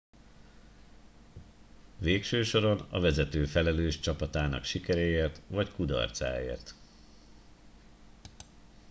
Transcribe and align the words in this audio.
végső 1.97 2.43
soron 2.43 2.87
a 2.89 2.99
vezető 2.99 3.45
felelős 3.45 3.99
csapatának 3.99 4.63
sikeréért 4.63 5.41
vagy 5.47 5.71
kudarcáért 5.71 6.75